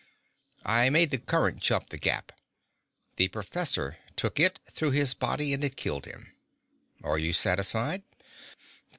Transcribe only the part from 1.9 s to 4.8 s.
the gap. The professor took it